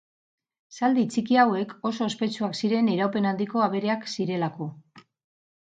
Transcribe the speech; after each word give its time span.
Zaldi 0.77 1.03
txiki 1.15 1.37
hauek 1.41 1.75
oso 1.91 2.07
ospetsuak 2.07 2.57
ziren 2.63 2.89
iraupen 2.95 3.29
handiko 3.33 3.65
abereak 3.67 4.11
zirelako. 4.15 4.73